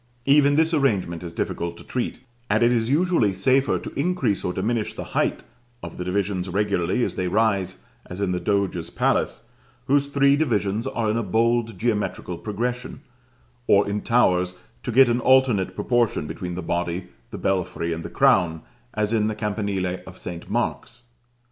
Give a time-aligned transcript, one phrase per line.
[0.25, 4.51] Even this arrangement is difficult to treat; and it is usually safer to increase or
[4.51, 5.43] diminish the height
[5.83, 9.43] of the divisions regularly as they rise, as in the Doge's Palace,
[9.85, 13.01] whose three divisions are in a bold geometrical progression:
[13.67, 18.09] or, in towers, to get an alternate proportion between the body, the belfry, and the
[18.09, 18.63] crown,
[18.95, 20.49] as in the campanile of St.
[20.49, 21.03] Mark's.